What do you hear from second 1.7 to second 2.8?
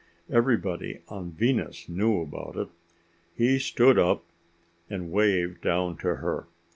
knew about it.